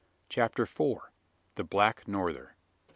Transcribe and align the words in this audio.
CHAPTER 0.29 0.65
FOUR. 0.65 1.11
THE 1.53 1.63
BLACK 1.63 2.07
NORTHER. 2.07 2.55